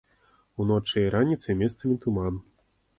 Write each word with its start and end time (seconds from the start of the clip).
Уночы 0.65 0.97
і 1.05 1.13
раніцай 1.17 1.59
месцамі 1.63 1.95
туман. 2.07 2.45